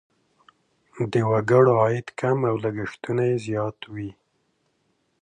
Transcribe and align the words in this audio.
د 1.11 1.13
وګړو 1.31 1.73
عاید 1.81 2.07
کم 2.19 2.37
او 2.49 2.55
لګښتونه 2.63 3.23
یې 3.29 3.37
زیات 3.45 3.77
وي. 3.93 4.09